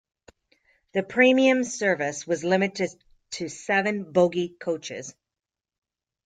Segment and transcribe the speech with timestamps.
[0.93, 2.89] The premium service was limited
[3.33, 5.13] to seven bogie coaches.